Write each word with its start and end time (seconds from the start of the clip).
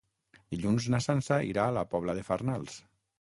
Dilluns 0.53 0.87
na 0.93 0.99
Sança 1.07 1.37
irà 1.49 1.65
a 1.67 1.75
la 1.75 1.83
Pobla 1.91 2.17
de 2.21 2.25
Farnals. 2.31 2.79